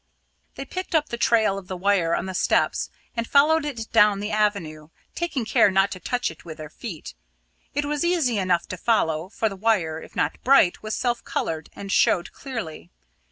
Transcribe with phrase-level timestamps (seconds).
[0.55, 4.19] They picked up the trail of the wire on the steps and followed it down
[4.19, 7.13] the avenue, taking care not to touch it with their feet.
[7.75, 11.69] It was easy enough to follow, for the wire, if not bright, was self coloured,
[11.75, 12.89] and showed clearly.